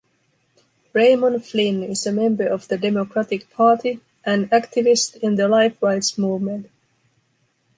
[0.93, 6.17] Raymond Flynn is a member of the Democratic Party and activist in the life rights
[6.17, 6.71] movement.